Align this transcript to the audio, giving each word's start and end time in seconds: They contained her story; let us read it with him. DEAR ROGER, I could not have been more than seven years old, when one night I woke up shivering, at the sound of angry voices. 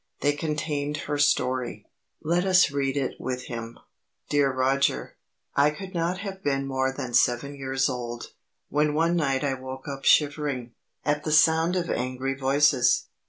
They 0.21 0.31
contained 0.33 0.97
her 1.05 1.19
story; 1.19 1.85
let 2.23 2.43
us 2.43 2.71
read 2.71 2.97
it 2.97 3.17
with 3.21 3.43
him. 3.43 3.77
DEAR 4.29 4.51
ROGER, 4.51 5.15
I 5.55 5.69
could 5.69 5.93
not 5.93 6.17
have 6.21 6.43
been 6.43 6.65
more 6.65 6.91
than 6.91 7.13
seven 7.13 7.53
years 7.53 7.87
old, 7.87 8.31
when 8.69 8.95
one 8.95 9.15
night 9.15 9.43
I 9.43 9.53
woke 9.53 9.87
up 9.87 10.03
shivering, 10.03 10.71
at 11.05 11.23
the 11.23 11.31
sound 11.31 11.75
of 11.75 11.91
angry 11.91 12.33
voices. 12.33 13.09